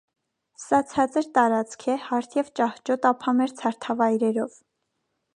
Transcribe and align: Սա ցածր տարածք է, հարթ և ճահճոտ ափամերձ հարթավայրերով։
Սա 0.61 0.77
ցածր 0.91 1.25
տարածք 1.37 1.85
է, 1.95 1.97
հարթ 2.05 2.33
և 2.37 2.49
ճահճոտ 2.59 3.05
ափամերձ 3.13 3.61
հարթավայրերով։ 3.65 4.57